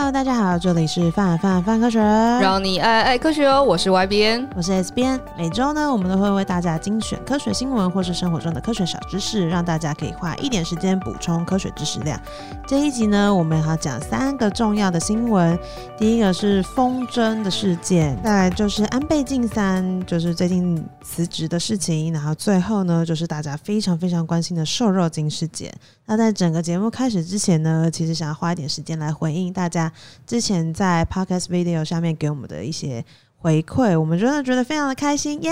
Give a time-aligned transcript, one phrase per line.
[0.00, 1.98] Hello，大家好，这里是范范范科学，
[2.40, 3.62] 让你爱爱科学哦。
[3.62, 5.20] 我是 Y 编，我是 S 编。
[5.36, 12.18] 每周呢，我们都会为大家精选科学新闻或是生活中的科学小知识，让大家可以花一点时间补充科学知识量。
[12.66, 15.58] 这一集呢，我们要讲三个重要的新闻。
[15.98, 25.70] 第一个是风筝的事件，再来就是安倍晋三就是最近辞职的事情，然后最后呢，就是大家非常非常关心的瘦肉精事件。
[26.06, 29.89] 那在整个节目开始之前呢，其实想要花一点时间来回应大家
[30.26, 33.04] 之前在 Podcast Video 下面给我们的一些
[33.38, 35.50] 回馈，我们真的觉得非常的开心耶！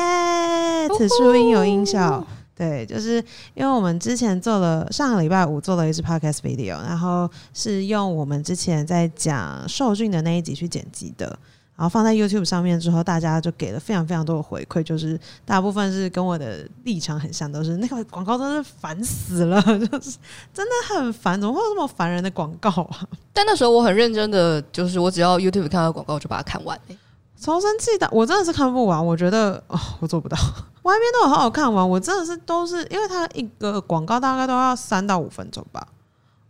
[0.96, 3.22] 此处应有音效，对，就是
[3.54, 11.38] 因为我们之前做了上个礼拜五做了一支 Podcast Video，然后是用我们之前在讲受训的那一集去剪辑的。
[11.78, 20.18] 然后放在 YouTube 上面之后，大家就给了非常非常多的回馈，就是大部分是跟我的立场很像，都是那个广告真是烦死了， 就是
[20.52, 23.06] 真的很烦，怎么会有这么烦人的广告啊？
[23.32, 26.98] 但那时候我很认真的，就是我只要 YouTube 看到广告就把它看完，欸，
[27.40, 30.36] 超生气的，我真的是看不完，我觉得哦，我做不到，
[30.82, 35.86] 外面都有好好看完，我真的是都是因为它一个广告大概都要三到五分钟吧。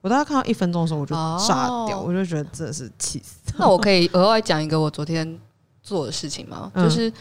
[0.00, 3.52] 我大概看到一分钟的时候，我就炸掉，哦、我就觉得真的是气死。
[3.56, 5.38] 那我可以额外讲一个我昨天
[5.82, 6.70] 做的事情吗？
[6.74, 7.12] 嗯、就是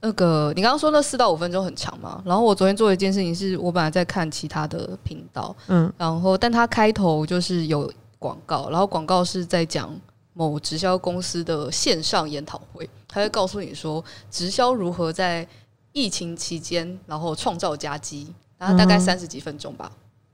[0.00, 9.90] 那个你刚刚说那四到五分钟很长嘛，然后我昨天做的一件事情是我本来在看其他的频道，嗯，然后但它开头就是有广告，然后广告是在讲
[10.34, 15.46] 某直销公司的线上研讨会，他会告诉你说直销如何在
[15.92, 19.90] 疫情期间然后创造佳绩，然后大概三十几分钟吧。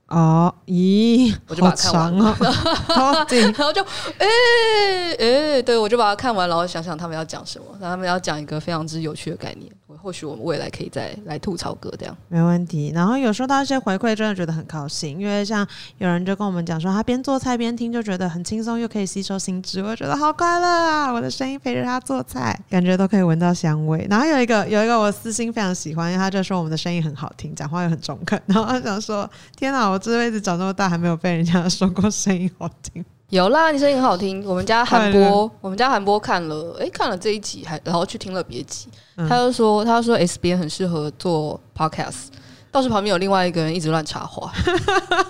[0.07, 2.37] 哦，咦，我就把它看完了，
[3.29, 3.83] 然后就，
[4.17, 9.69] 哎、欸、哎、欸，对，我就把它看完，然后想想他们要讲什么，然后他们要讲一个非常之有趣的概念。
[10.01, 12.91] 或许我们未来可以再来吐槽哥这样，没问题。
[12.93, 15.67] 然后有收到一些回馈，真的觉得很高兴，因为像
[15.97, 21.11] 有人就跟我们讲说，他边做菜边听，就觉得很轻松，又可以吸收新知，我觉得好快乐啊！
[21.11, 24.05] 我的声音陪着他做菜，感觉都可以闻到香味。
[24.09, 28.41] 然后有一个有一个我私心非常喜欢，因为他就说我们的声音很好听，讲话又很中肯。
[28.45, 33.03] 然后他想说，天哪，我这辈子长这么大还没有被人家说过声音好听。
[33.29, 34.45] 有啦，你声音很好听。
[34.45, 38.87] 我们家韩波，我们家韩波看了，哎、欸，看了这一集，还然后去听了别集。
[39.17, 42.27] 嗯、他就说，他说 S B 很适合做 Podcast，
[42.71, 44.49] 倒是旁边有另外一个人一直乱插话。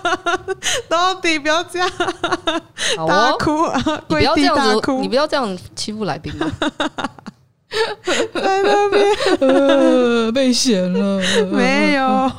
[0.88, 1.90] 到底不要这样，
[2.96, 3.82] 好哦、大哭啊！
[4.08, 6.48] 你不要这样子，你不要这样欺负来宾嘛。
[8.32, 9.04] 在那边、
[9.42, 11.20] 呃、被嫌了，
[11.50, 12.30] 没有。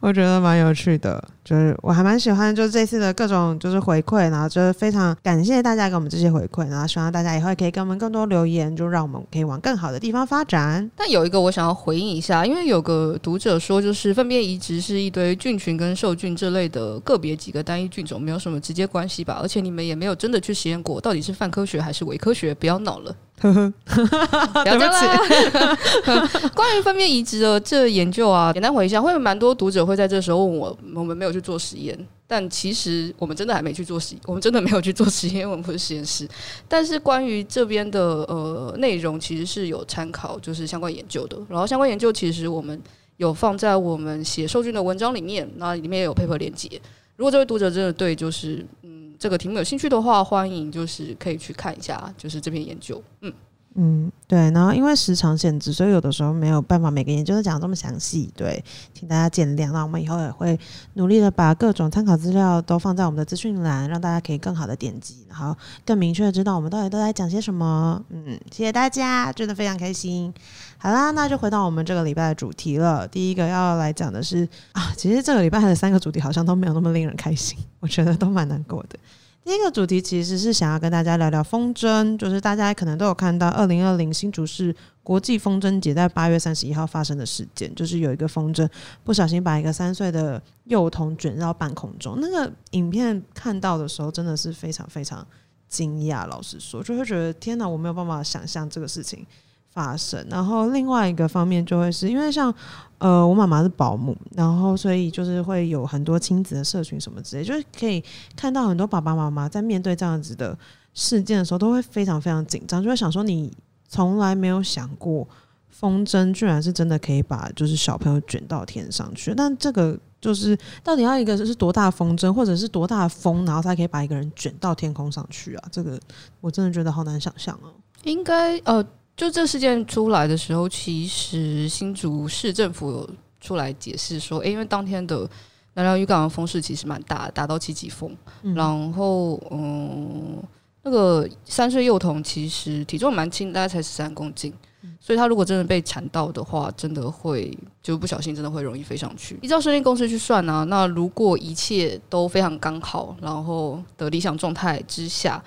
[0.00, 10.90] 我觉得蛮有趣的，就是我还蛮喜欢，就是这次的各种就是回馈，然后就是非常感谢大家给我们这些回馈，然后希望大家以后也可以给我们更多留言，就让我们可以往更好的地方发展。
[10.96, 19.38] 但有一个我想要回应一下，因为有个读者说，就是粪便移植是一堆菌群跟受菌这类的个别几个单一菌种，没有什么直接关系吧？
[19.42, 22.54] 而且你们也没有真的去实验过，到底是泛科学还是伪科学？
[22.54, 23.14] 不要闹了。
[23.40, 26.48] 呵呵，对不起。
[26.54, 36.28] 关于粪便移植的这研究啊，简单回一下，会有蛮多读者会在这时候问我，我们没有去做实验，但其实我们真的还没去做实验，我们真的没有去做实验，我们不是实验室。
[36.68, 41.38] 但是关于这边的呃内容，其实是有参考，就是相关研究的。
[41.48, 42.78] 然后相关研究其实我们
[43.16, 46.68] 有放在我们写受训的文章里面，那里面也有 paper 连接。
[47.16, 48.99] 如果这位读者真的对，就是嗯。
[49.20, 53.00] 这个题目有兴趣的话，欢迎就是可以去看一下，就是这篇研究。
[53.20, 53.30] 嗯
[53.76, 54.50] 嗯，对。
[54.50, 58.28] 然后因为时长限制，所以有的时候没有办法每个研究都讲这么详细。
[58.36, 59.70] 对，请大家见谅。
[59.70, 60.58] 那我们以后也会
[60.94, 68.02] 努力的把各种参考资料都放在我们的资讯栏，让大家可以更好的点击，然后更明确的知道我们到底都在讲些什么。
[68.08, 70.34] 嗯，谢谢大家，真的非常开心。
[70.76, 73.06] 好啦，那就回到我们这个礼拜的主题了。
[73.06, 78.98] 第一个要来讲的是啊，其实这个礼拜的三个主题好像都没有那么令人开心，我觉得都蛮难过的。
[79.42, 88.68] 第一个主题其实是想要跟大家聊聊风筝，就是大家可能都有看到，二零二零新竹市国际风筝节在八月三十一号发生的事件，就是有一个风筝
[89.02, 92.18] 不小心把一个三岁的幼童卷到半空中。
[92.20, 95.26] 那个影片看到的时候，真的是非常非常
[95.68, 96.26] 惊讶。
[96.26, 99.26] 老实说，就会觉得天哪，我没有办法想象这个事情。
[99.72, 102.52] 发生，然后另外一个方面就会是因为像
[102.98, 108.04] 呃，我妈妈是保姆，然后所以就是会有很多亲子的社群什么之类，就是可以
[108.36, 110.58] 看到很多爸爸妈妈在面对这样子的
[110.92, 113.50] 事件的时候，都会非常非常紧张，就会想说你
[113.88, 115.26] 从来没有想过
[115.70, 125.68] 风筝居然是真的可以把就是小朋友卷到天上去，但这个就是到底要一个是多大风筝，或者是多大风，然后才可以把一个人卷到天空上去啊？
[125.72, 125.98] 这个
[126.40, 127.72] 我真的觉得好难想象哦。
[128.02, 128.84] 应该呃。
[129.20, 135.28] 就这事件出来的时候，其实新竹市政府有出来解释说，因为当天的
[135.74, 138.16] 南寮渔港的风势其实蛮大，达到七级风。
[138.40, 140.42] 嗯、然后，嗯，
[140.84, 144.54] 那个三岁幼童其实体重蛮轻，大概才十三公斤。
[144.98, 149.38] 所以他如果真的被缠到的话，真的会就不小心，真的会容易飞上去。
[149.42, 155.42] 依照设定公式去算呢、啊，那如果一切都非常刚好，然后的理想状态之下，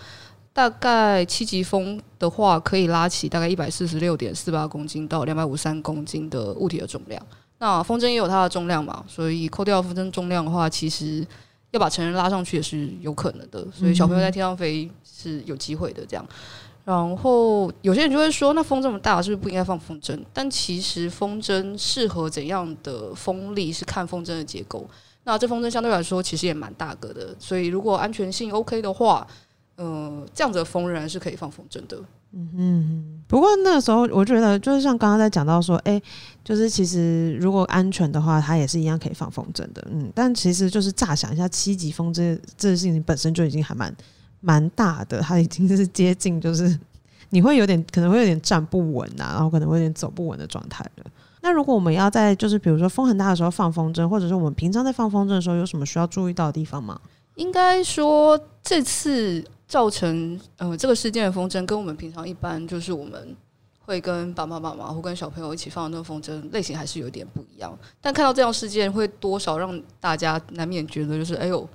[0.53, 7.21] 大概七级风的话，可以拉起大概一百四十六点四八公斤到两百五三公斤的物体的重量。
[7.57, 11.25] 那风筝也有它的重量嘛，所以扣掉风筝重量的话，其实
[11.71, 13.65] 要把成人拉上去也是有可能的。
[13.73, 16.25] 所以小朋友在天上飞是有机会的，这样。
[16.85, 20.19] 然后有些人就会说，那风这么大，是不是不应该放风筝？
[20.33, 24.85] 但其实风筝适合怎样的风力是看风筝的结构。
[25.23, 29.25] 那这风筝相对来说其实也蛮大个的，所以如果安全性 OK 的话，
[29.83, 31.97] 呃，这样子的风仍然是可以放风筝的。
[32.31, 33.23] 嗯嗯。
[33.27, 36.01] 不过那个时候我觉得，就是像刚刚在讲到说，哎，
[36.43, 39.87] 就是其实如果安全的话，它也是一样可以放风筝的。
[39.91, 43.93] 嗯，但其实就是乍想一下，七级风这这事情本身就已经还蛮。
[44.45, 46.77] 蛮大的，它已经是接近，就是
[47.29, 51.05] 你会有点可能会有点站不稳呐、啊，然后可能会有点走不稳的状态了。
[51.39, 56.99] 那如果我们要在就是比如说风很大的时候放风筝，或者是我们平常在放风筝的时候，有什么需要注意到的地方吗？
[57.35, 59.41] 应该说这次
[59.73, 63.35] 造成呃这个事件的风筝，跟我们平常一般就是我们
[63.79, 67.75] 会跟爸爸妈妈或跟小朋友一起放的那个风筝类型还是有点不一样。
[67.99, 71.67] 但看到这样事件，会多少让大家难免觉得就是哎呦。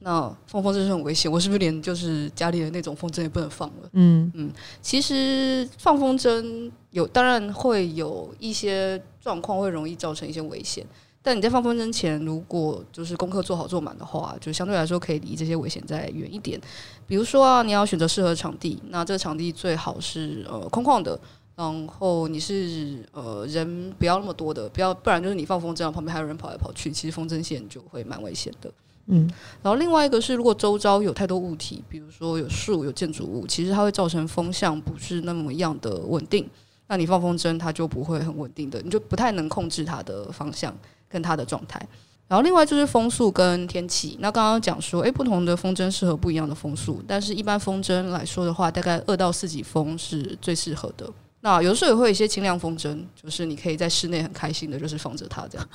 [0.00, 3.88] 那放风筝是很危险，我是不是连就是家里的那种风筝也不能放了？
[3.92, 4.52] 嗯嗯，
[4.82, 10.86] 其实放风筝有，当然会有一些状况会容易造成一些危险，
[11.26, 16.60] 但你在放风筝前，如果就是功课做好做满的话，就相对来说可以离这些危险再远一点。
[17.06, 21.18] 比如说啊，你要选择适合场地，那这个场地最好是呃空旷的，
[21.56, 28.70] 然后你是呃人不要那么多的，不要不然就是你放风筝旁边还有人跑来跑去，其实风筝线就会蛮危险的。
[29.06, 29.26] 嗯，
[29.62, 36.46] 然后另外一个是，如果周遭有太多物体，比如说有树、有建筑物，其实它会造成风向不是那么样的稳定。
[36.86, 40.76] 那你放风筝，它就不会很稳定的，你就不太能控制它的方向
[41.08, 41.80] 跟它的状态。
[42.26, 44.16] 然后另外就是风速跟天气。
[44.20, 51.08] 那刚刚讲说，诶，不同的风筝适合不一样的风速，但是一般风筝来说的话，大概二到四级风是最适合的。
[51.40, 55.68] 那有的时候也会有一些轻量风筝，就是你可以在室内很开心的，就是放着它这样。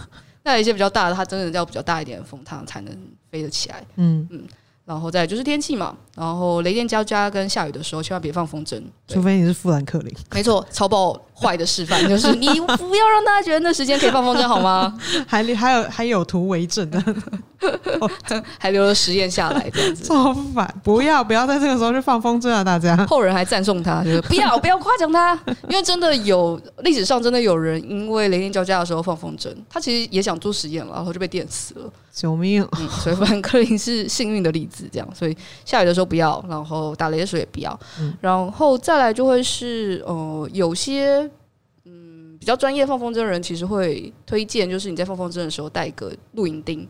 [0.44, 2.95] 那有一些比较大的，它真的要比较大一点的风，它才能
[3.29, 3.85] 飞得起来。
[3.97, 4.44] 嗯嗯。
[4.89, 10.12] 然后再就是天气嘛，然后雷电交加跟下雨的时候，千万别放风筝，除非你是富兰克林。
[10.31, 14.94] 没错，超爆坏的示范就是 你不要让大家觉得那时间可以放风筝好吗？
[15.27, 17.03] 还还有还有图为证的，
[18.57, 20.03] 还留了实验下来这样子。
[20.03, 20.74] 超烦！
[20.83, 22.63] 不要不要在这个时候去放风筝啊！
[22.63, 25.38] 大家后人还赞颂他，就是不要不要夸奖他，
[25.68, 31.92] 因为真的有历史上真的有人因为雷电交加的时候放风筝，他其实也想做实验了，然后就被电死了。
[32.12, 32.68] 救命！
[32.77, 41.29] 嗯，所以富兰克林是幸运的例子，这样，所以下雨的时候不要，然后打雷的时候也不要，嗯、然后再来就会是呃，有些
[42.50, 46.88] 较专业放风筝的人，其实会推荐，就是你在放风筝的时候带一个录影钉。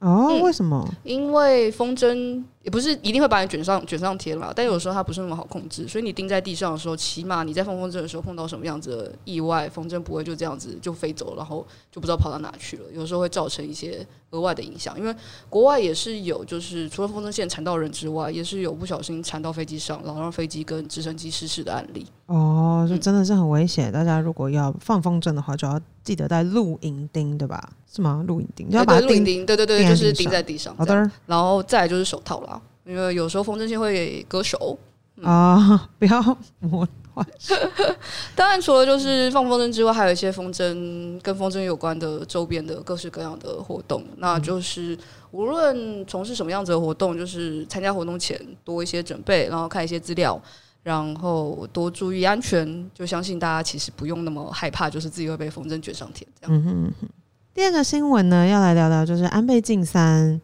[0.00, 0.86] 哦，嗯、为什么？
[1.02, 12.84] 因为风筝也不是一定会把你卷上卷上天了，但有时候它不是那么好控制，所以你钉在地上的时候，起码你在放风筝的时候碰到什么样子的意外，风筝不会就这样子就飞走，然后就不知道跑到哪去了。
[12.92, 15.14] 有时候会造成一些额外的影响，因为
[15.48, 22.06] 国外也是有，就是除了风筝线缠到人之外，也是有不小心缠到飞机上，然后让飞机跟直升机失事的案例。
[22.26, 23.90] 哦，就真的是很危险。
[23.90, 27.70] 嗯、大家如果要放风筝的话，就要记得带露营钉，对吧？
[27.92, 28.22] 是吗？
[28.28, 30.76] 露营钉，要把露营钉，对对对，就是钉在地上。
[30.76, 30.94] 好的，
[31.26, 34.78] 然后再来就是手套啦，因为有时候风筝线会割手
[35.22, 37.24] 啊、嗯哦，不要磨坏。
[38.34, 44.02] 当然，除了就是放风筝之外，还有一些风筝跟风筝有关的周边的各式各样的活动。
[44.16, 44.96] 那就是
[45.30, 50.40] 无论从事什么样子的活动，就是参加活动前多一些准备，然后看一些资料，
[50.82, 52.90] 然后多注意安全。
[52.94, 56.56] 就相信大家其实不用那么害怕，就是自己会被风筝卷上天这样。
[56.56, 57.08] 嗯哼哼
[57.52, 60.40] 第二个新闻呢，要来聊聊就是安倍晋三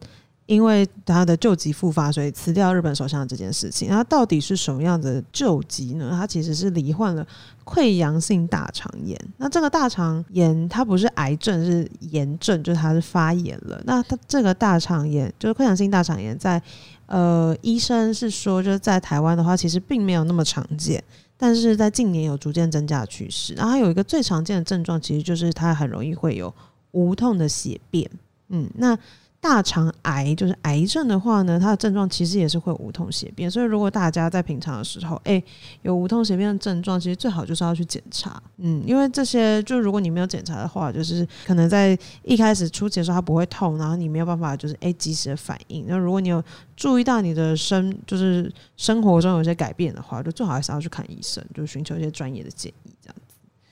[0.47, 3.87] 因为他的旧疾复发，所以辞掉日本首相这件事情。
[3.89, 6.09] 那到底是什么样的旧疾呢？
[6.11, 7.27] 他其实是罹患了
[7.63, 9.15] 溃疡性大肠炎。
[9.37, 13.79] 那这个大肠炎它不是癌症，是炎症，就是它是发炎了。
[13.85, 16.61] 那他这个大肠炎就是溃疡性大肠炎在，
[17.05, 21.03] 呃医生是说，就是在台湾的话，其实并没有那么常见，
[21.37, 23.53] 但是在近年有逐渐增加的趋势。
[23.53, 26.53] 然后它有一个最常见的症状，其实就是它很容易会有。
[26.91, 28.09] 无痛的血便，
[28.47, 28.97] 嗯，那
[29.39, 33.49] 大肠癌就是癌症的话呢，它的症状其实也是会无痛血便。
[33.49, 35.41] 所以如果大家在平常的时候，哎、
[35.83, 38.41] 有无痛血便的症状，其实最好就是要去检查。
[38.57, 45.85] 嗯，因为这些就如果你没有检查的话，就是可能在一开始初期的时候它不会痛，然后你没有办法就是哎及时的反应。
[45.87, 46.43] 那如果你有
[46.75, 53.15] 注意到你的生就是生活中有些改变的话，就最好还是要去看医生，就寻求一些专业的建议这样。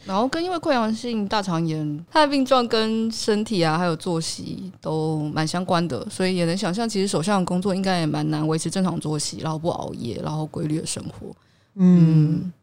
[0.06, 11.36] 然后跟因为溃疡性大肠炎，它的病状跟身体啊，还有作息都蛮相关的，所以也能想象，其实首相的工作应该也蛮难维持正常作息，然后不熬夜，然后规律的生活。
[11.74, 12.54] 嗯，嗯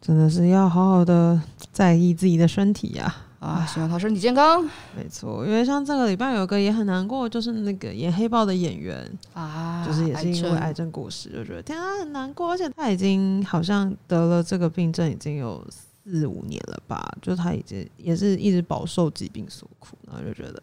[0.00, 1.38] 真的是要好好的
[1.70, 3.14] 在意自己的身体呀！
[3.40, 4.62] 啊，希望他身体健康。
[4.96, 15.62] 没错，因为像这个礼拜有个也很难过，就是那个演黑豹的演员啊，就是也是因为癌症过世，就觉得天啊很难过，而且他已经好像得了这个病症已经有。
[16.10, 20.62] 四五年了吧，就他已经也是一直饱受疾病所苦，然后就觉得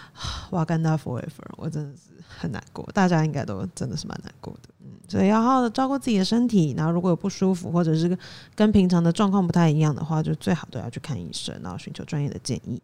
[0.50, 2.88] 哇，Wakanda Forever，我真的是很难过。
[2.94, 6.74] 大家应该都真的是蛮难过的，嗯，所以要好好的照顾自己的身体。
[6.76, 8.16] 然后如果有不舒服或者是
[8.54, 12.80] 跟平常的状况不太一样的话，就最好都要去看医生，然后寻求专业的建议。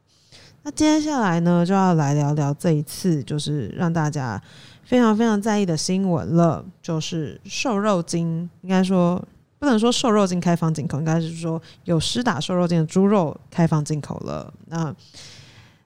[0.65, 4.41] 那接下来呢，就要来聊聊这一次就是让大家
[4.85, 9.23] 非常非常在意的新闻了，就是瘦肉精，应该说。
[9.63, 14.53] 不能说瘦肉精开放进口，应该是说有施打瘦肉精的猪肉开放进口了。
[14.67, 14.93] 那，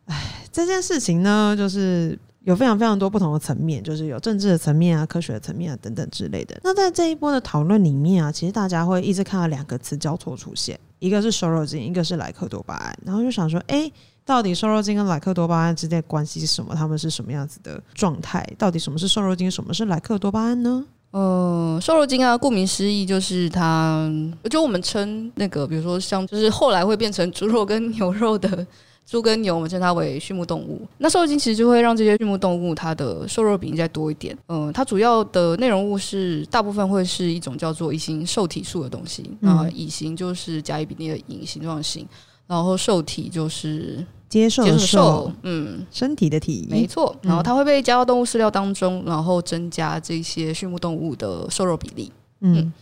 [0.07, 6.59] 哎，这件事情呢，就是有非常非常多不同的层面，就是有政治的层面啊、科学的层面啊等等之类的。
[6.65, 12.99] 那在这一波的讨论里面啊，其实大家会一直看到两个词交错出现，一个是瘦肉精，一个是莱克多巴胺。
[13.05, 13.93] 然后就想说，哎，
[14.25, 16.75] 到底瘦肉精跟莱克多巴胺之间关系是什么？
[16.75, 18.43] 他们是什么样子的状态？
[18.57, 20.87] 到底什么是瘦肉精，什么是莱克多巴胺呢？
[21.13, 24.11] 嗯，瘦肉精啊，顾名思义就是它，
[24.51, 28.67] 就我们称那个，比如说像，就是后来会变成猪肉跟牛肉的
[29.07, 30.87] 猪跟牛，我们称它为畜牧动物。
[30.99, 34.37] 那瘦肉精其实就会让这些畜牧动物它的瘦肉比例再多一点。
[34.49, 39.31] 嗯、它主要的内容物是大部分会是一种叫做乙型受体素的东西。
[39.41, 42.07] 那乙型就是甲乙比例的乙形状型，
[42.47, 44.05] 然后受体就是。
[44.29, 47.15] 接受的受，嗯，身体的体，没错。
[47.23, 52.13] 然后它会被加到动物饲料当中，然后增加这些畜牧动物的瘦肉比例。
[52.41, 52.73] 嗯，嗯，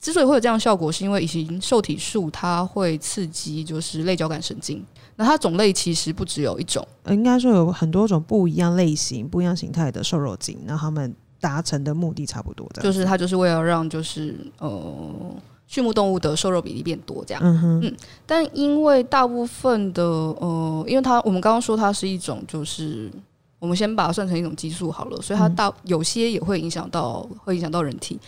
[0.00, 4.84] 之所以会有这样的效果，是因为乙型受体素它会刺激就是类交感神经。
[5.16, 10.58] 那它种类其实不只有一种，应该说有很多种不一样类型、不一样形态的瘦肉精。
[10.64, 15.34] 那他们达成的目的差不多，就是它就是为了让就是呃。
[15.68, 23.10] 畜牧动物的瘦肉比例变多，这样，嗯，嗯，但因为大部分的，呃，因为它我们刚刚说它是一种，就是
[23.58, 28.18] 我们先把它算成一种激素好了，所以它大有些也会影响到，会影响到人体，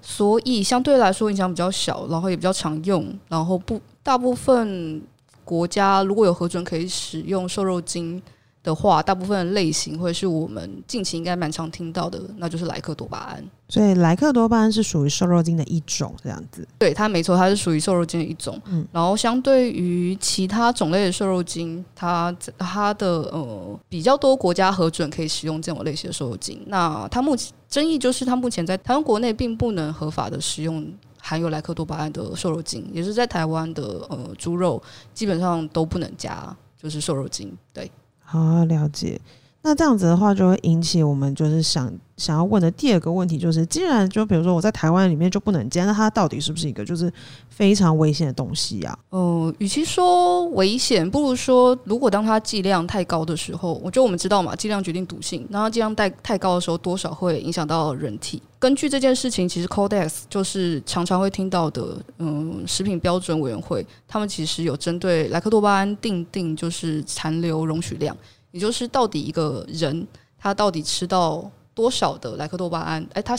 [0.00, 5.02] 所以相对来说影响比较小，然后也比较常用，然后不大部分
[5.44, 8.22] 国家如果有核准可以使用瘦肉精
[8.66, 13.42] 的话，大部分的类型会是我们近期应该蛮常听到的，那就是莱克多巴胺。
[13.68, 16.66] 所以莱克多巴胺是属于瘦肉精的一种，这样子。
[16.76, 18.60] 对，它没错，它是属于瘦肉精的一种。
[18.66, 26.60] 嗯，然后相对于其他种类的瘦肉精，它它的呃比较多国家核准可以使用这种类型的瘦肉精。
[26.66, 34.82] 那它目前争议就是，它目前在台湾国内并不能合法的使用含有莱克多巴胺的瘦肉精，也是在台湾的呃猪肉
[35.14, 37.56] 基本上都不能加，就是瘦肉精。
[37.72, 37.88] 对。
[38.28, 39.20] 好，了解。
[39.66, 47.12] 那这样子的话，就会引起我们就是想想要问的第二个问题，就是既然就比如说我在台湾里面就不能加，那它到底是不是一个就是
[47.50, 48.96] 非常危险的东西呀？
[49.10, 58.40] 呃，与其说危险，不如说如果当它剂量太高的时候，我觉得我们知道嘛，剂量决定毒性，然后剂量太太高的时候，多少会影响到人体。
[58.60, 68.16] 根据这件事情，其实 Codex 就是常常会听到的，嗯，食品标准委员会，他们其实有针对莱克多巴胺定定就是残留容许量。
[68.50, 70.06] 也就是到底一个人
[70.38, 73.06] 他到底吃到多少的莱克多巴胺？
[73.12, 73.36] 哎，他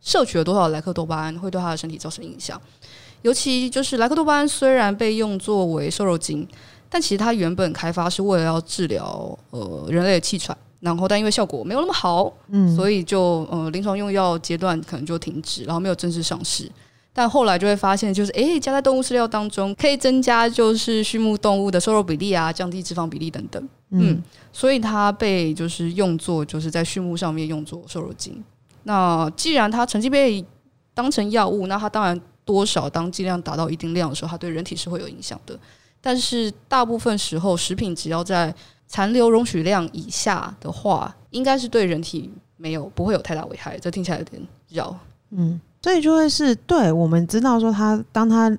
[0.00, 2.60] 摄取了多少莱克多巴胺会对他的身体造成影响？
[3.22, 6.46] 尤其就是莱克多巴胺虽然被用作为瘦肉精，
[6.88, 16.70] 但其实它原本开发是为了要治疗呃人类的气喘，然后但因为效果没有那么好，嗯，所以就呃临床用药阶段可能就停止，然后没有正式上市。
[17.12, 23.68] 但后来就会发现，就是诶，加在动物饲料当中可以增加就是畜牧动物的瘦肉比例啊，降低脂肪比例等等。
[23.90, 28.42] 嗯，嗯，所以它被就是用作就是在畜牧上面用作瘦肉精。
[28.84, 30.44] 那既然它曾经被
[30.94, 35.58] 当成药物，那它当然多少当剂量达到一定量的时候，它对人体是会有影响的。
[36.00, 38.54] 但是大部分时候，食品只要在
[38.86, 43.78] 残留容许量以下的话，应该是对人体没有不会有太大危害。
[43.78, 44.40] 这听起来有点
[44.70, 44.96] 绕，
[45.30, 45.60] 嗯。
[45.80, 48.50] 所以就会是对我们知道说，它当它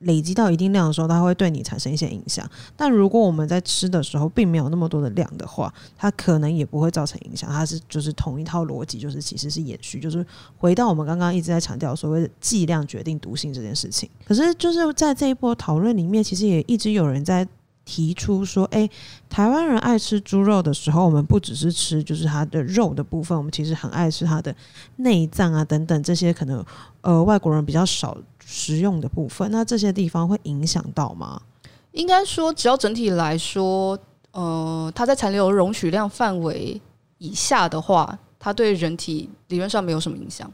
[0.00, 2.48] 累积到一定量的时候，它会对你产生一些影响。
[2.76, 7.50] 但如果我们在吃的时候并没有那么多的量的话，它可能也不会造成影响。
[7.50, 10.24] 它是就是同一套逻辑，就是其实是延续，就是
[10.58, 14.08] 回到我们刚刚一直在强调所谓的剂量决定毒性这件事情。
[14.26, 17.46] 可是就是在这一波讨论里面，其实也一直有人在
[17.86, 18.86] 提出说，哎、
[19.30, 24.54] 台湾人爱吃猪肉的时候，我们不只是吃就是它的肉的部分，我们其实很爱吃它的
[24.96, 26.62] 内脏啊等等这些可能
[27.00, 28.14] 呃外国人比较少。
[28.48, 31.42] 食用的部分，那这些地方会影响到吗？
[31.90, 33.98] 应该说，只要整体来说，
[34.30, 36.80] 呃，它在残留容许量范围
[37.18, 40.48] 以下的话，它对人体理论上没有什么影响。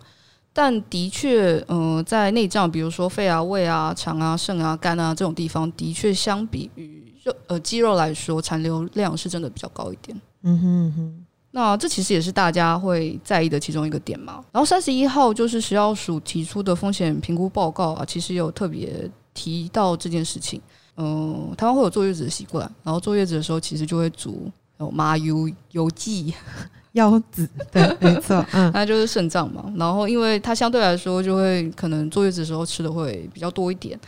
[0.54, 10.20] 但的确，呃，在内脏，比如说肺啊、胃啊、肠啊、肾啊、肝啊这种地方，的确相比于肉呃肌肉来说，残留量是真的比较高一点。
[10.42, 11.26] 嗯哼嗯哼。
[11.54, 14.42] 那这其实也是大家会在意的其中一个点嘛。
[14.50, 20.60] 然后三十一号就是食药署提出的风险评估报告啊，其实有特别提到这件事情。
[20.96, 26.32] 嗯、呃，台湾会有坐月子的习惯，然后坐月子的时候其实就会煮有麻油油剂
[26.92, 29.70] 腰子，对，没错，嗯， 那就是肾脏嘛。
[29.76, 33.98] 然后因为它相对来说就会可能坐月子的时候吃的会比较多一点。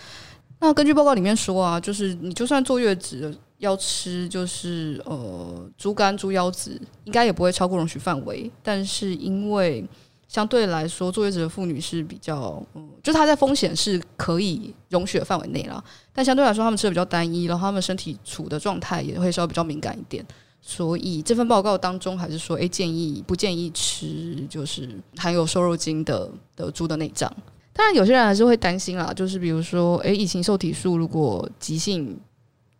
[0.65, 3.37] 那根据报告里面说啊，就是你就算坐月子。
[3.59, 8.51] 要吃就是呃猪肝、猪腰子，应该也不会超过容许范围。
[8.63, 9.83] 但是因为
[10.29, 15.83] 相对来说，坐月子的妇女是比较，嗯，就她在风险是可以容许的范围内了。
[16.13, 20.23] 但相对来说，他们吃的比较单一，然后他们身体处的状态也会稍微比较敏感一点。
[20.61, 27.33] 所以这份报告当中还是说，诶，建议不建议吃就是含有瘦肉精的的猪的内脏。
[27.75, 32.19] 当然，有些人还是会担心啦，就是比如说，诶，乙型受体素如果急性。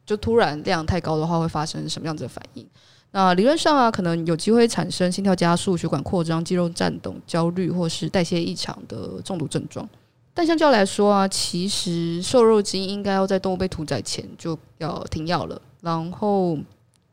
[0.07, 2.67] 就突然量太高的话，会发生什么样子的反应？
[3.13, 9.89] 那理论上啊，可能有机会产生心跳加速、血管扩张、肌肉颤抖、焦虑或是代谢异常的中毒症状。
[10.35, 15.59] 但相较来说啊，其实瘦肉精应该要在动物被屠宰前就要停药了。
[15.81, 16.59] 然后，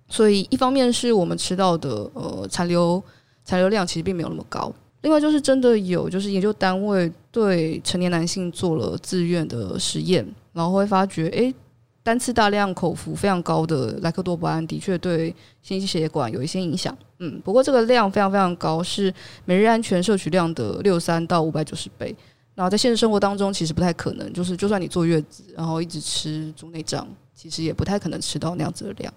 [0.10, 3.02] 所以一方面是我们吃到的呃残留
[3.46, 4.70] 残留量其实并没有那么高。
[5.02, 11.54] 另外就是真的有就是研究单位对成年男性做了自愿的实验，然后会发觉诶。
[12.04, 15.30] 单次大量口服非常高的莱克多巴胺的确对
[15.62, 19.14] 心肌血管有一些影响，嗯，不过这个量非常非常高，是
[19.46, 22.16] 每日安全摄取量的六三到五百九十倍。
[22.56, 29.14] 然后在现实生活当中，其实不太可能，就是就算你坐月子，然后一直吃猪内脏，其实也不太可能吃到那样子的量。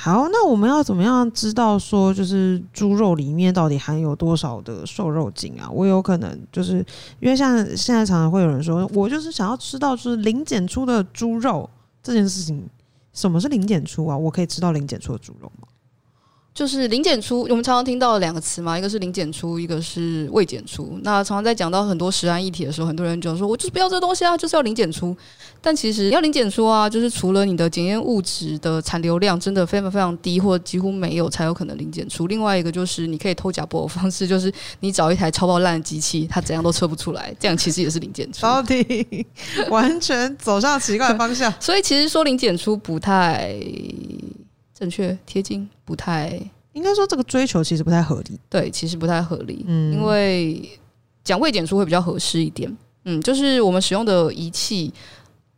[0.00, 5.68] 好，那我们要怎么样知道说，就是猪肉里面到底含有多少的瘦肉精啊？
[5.70, 6.78] 我有可能就是
[7.20, 11.68] 因为像现在常常会有人说，我就是想要吃到就是零检出的猪肉。
[12.02, 12.66] 这件事情，
[13.12, 14.16] 什么是零检出啊？
[14.16, 15.68] 我可以吃到零检出的猪肉吗？
[16.60, 20.98] 就是零检出，我们常常听到两个词嘛，一个是零检出，一个是未检出。
[21.02, 25.16] 那常常在讲到很多食安议题的时候，很多人就说：“我就是不要这东西啊，就是要零检出。”
[25.62, 32.26] 但其实要零检出啊，就是除了你的检验物质的残留量真的非常非常低，或几乎没有，才有可能零检出。
[32.26, 38.42] 另外一个就是你可以偷假播的方式，就是你找一台超爆烂的机器，它怎样都测不出来，这样其实也是零检出。
[38.42, 39.26] 到底
[39.70, 41.50] 完全走上奇怪的方向。
[41.58, 43.56] 所以其实说零检出不太。
[44.80, 46.40] 正确贴近不太，
[46.72, 48.40] 应该说这个追求其实不太合理。
[48.48, 49.62] 对，其实不太合理。
[49.68, 50.66] 嗯，因为
[51.22, 52.74] 讲未检出会比较合适一点。
[53.04, 54.90] 嗯，就是我们使用的仪器，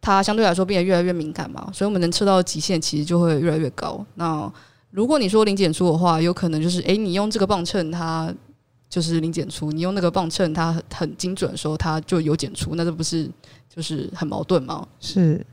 [0.01, 4.05] 它相对来说变得越来越敏感嘛，所以我们能测到的极限其实就会越来越高。
[4.17, 4.53] 那
[4.91, 8.35] 如果你说零检出的话，有可能就是，诶，你用这个磅秤它
[8.89, 13.31] 就是零检出，你用那个磅秤它很很精准的时候，它就有检出，那这不是
[13.73, 14.85] 就是很矛盾吗？
[14.99, 15.47] 是。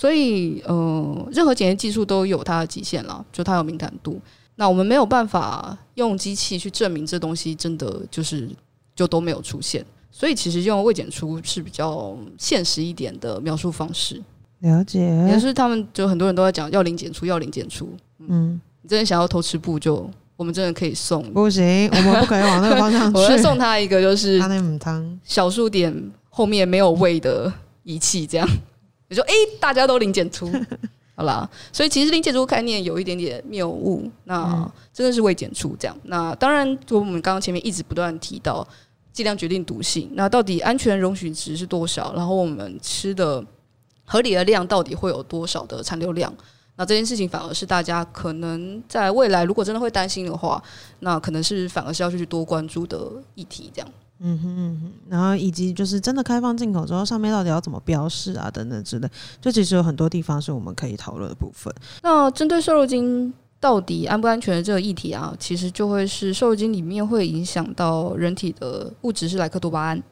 [0.00, 4.20] 所以，呃，任何检验技术都有它的极限了，就它有敏感度。
[4.54, 8.48] 那我们没有办法用机器去证明这东西真的就是
[8.94, 9.84] 就都没有出现。
[10.12, 14.22] 所以，其实用未检出是比较现实一点的描述方式。
[14.60, 17.92] 了解，也是他们就很多人都在讲要零检出，要零检出。
[18.20, 21.28] 嗯，你真的想要偷吃布，就我们真的可以送。
[21.32, 23.18] 不行，我们不可以往那个方向 去。
[23.18, 24.40] 我要送他一个，就是
[25.24, 25.92] 小数点
[26.30, 28.48] 后面没有胃的仪器，这样。
[29.08, 30.50] 你说，哎，大家都零检出，
[31.16, 35.96] 好啦，所以其实零检出概念有一点点谬误，那真的是未检出这样。
[36.04, 38.66] 那当然，就我们刚刚前面一直不断提到
[39.12, 42.12] 剂量决定毒性，那到底安全容许值是多少？
[42.14, 43.44] 然后我们吃的
[44.04, 46.32] 合理的量到底会有多少的残留量？
[46.76, 50.62] 那这件事情反而是大家可能在未来如果真的会担心的话，
[51.00, 53.88] 那可能是反而是要去多关注的议题这样。
[54.20, 59.08] 嗯哼嗯哼，然后以及就是真的开放进口之后，上面到底要怎么标示啊，等等之类，
[59.40, 61.72] 就其实有很多地方是我们可以讨论的部分。
[62.02, 70.02] 那针对瘦肉精到底安不安全的这个议题啊，其实就会是瘦肉精里面会影响到人体的物质是莱克多巴胺。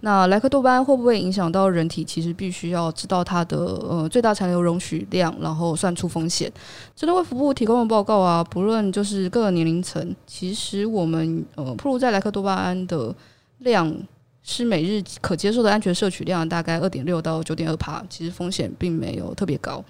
[0.00, 2.02] 那莱克多巴胺会不会影响到人体？
[2.02, 6.50] 其实必须要知道它的呃最大残留容许量，然后算出风险。
[6.94, 13.14] 针对卫福部提供的报告啊，不论就是各个年龄层，其实我们呃暴露在莱克多巴胺的
[13.58, 13.92] 量
[14.42, 19.84] 是每日可接受的安全摄取量大概二点六到九点二帕，其实风险并没有特别高。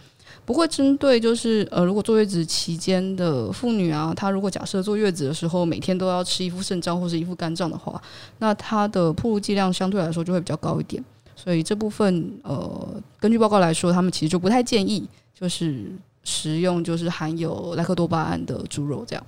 [0.44, 8.00] 不过针对就是呃，如果坐月子期间的妇女啊，她如果假设坐月子的时候每天都要吃一副肾脏或是一副肝脏的话，
[8.38, 11.04] 那她的铺路剂量相对来说就会比较高一点。
[11.34, 15.84] 所以这部分呃，根据报告来说，他们其实就不太建议就是
[16.24, 19.26] 食用就是含有莱克多巴胺的猪肉这样。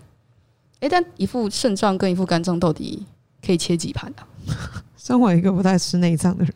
[0.81, 3.05] 诶，但一副肾脏跟一副肝脏到底
[3.44, 4.27] 可以切几盘啊？
[4.96, 6.53] 身为一个不太吃内脏的人。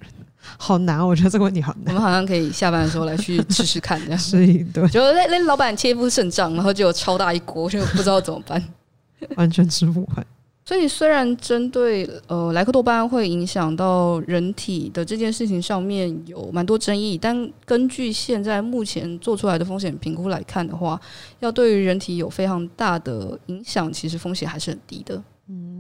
[0.59, 1.87] 好难，我觉得这个问题好难。
[1.87, 4.87] 我们好像可以下班的时候来去试试看，这样 试一顿。
[4.91, 8.63] 就那那老板切一副肾脏，然后就有超大一锅，就不知道怎么办，
[9.37, 10.27] 完全吃不完。
[10.65, 21.01] 所以虽然针对呃莱克多巴胺会影响到人体的这件事情上面有蛮多争议，但根据现在目前做出来的风险评估来看的话，
[21.41, 25.23] 要对于人体有非常大的影响，其实风险还是很低的。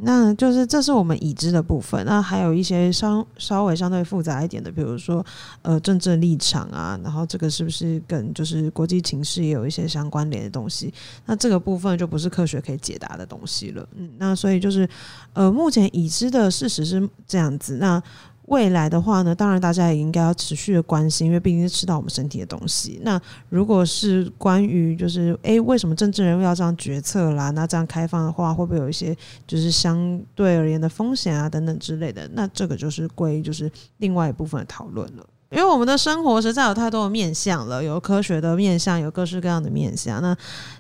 [0.05, 2.05] 那就是这是我们已知的部分。
[2.05, 5.25] 那还有一些稍稍微相对复杂一点的，比如说
[5.63, 10.93] 呃政治立场啊，然后这个是不是跟就是国际情势也有一些相关联的东西？
[11.27, 13.89] 那这个部分就不是科学可以解答的东西了。
[13.97, 14.89] 嗯，那所以就是
[15.33, 17.77] 呃目前已知的事实是这样子。
[17.77, 18.03] 那
[18.47, 23.01] 未来的话呢，当然大家也应该要持续的关心，因为毕竟是吃到我们身体的东西。
[23.03, 27.51] 那如果是关于就是诶，为什么政治人物要这样决策啦？
[27.51, 32.29] 那这样开放的话，会不会有一些就是相对而言的风险啊等等之类的？
[32.35, 35.25] 那这个就是归就是另外一部分的讨论了。
[35.53, 40.21] 因为我们的生活实在有太多的面向了，有科学的面向，有各式各样的面向。
[40.23, 40.35] 那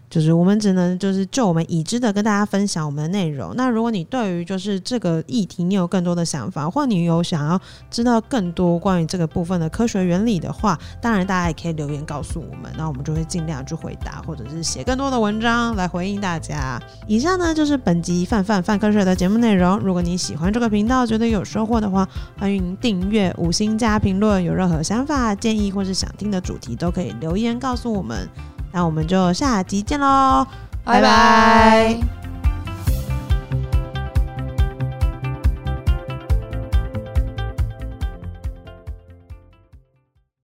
[0.09, 3.55] 就是我们只能就是就我们已知的跟大家分享我们的内容。
[3.57, 7.59] 那如果你对于就是这个议题你有更多的想法，或你有想要
[7.91, 16.79] 知道更多关于这个部分的科学原理的话，当然大家也可以留言告诉我们，那我们就会尽量去回答，或者是写更多的文章来回应大家。
[17.07, 19.79] 以上呢就是本集泛泛泛科学的节目内容。
[19.79, 22.07] 如果你喜欢这个频道，觉得有收获的话，
[22.39, 24.45] 欢迎订阅、五星加评论。
[24.45, 28.29] 有何想法、建议或是想听的主题，都可以留言告诉我们。
[28.73, 30.47] 那我们就下集见喽，
[30.85, 32.22] 拜拜。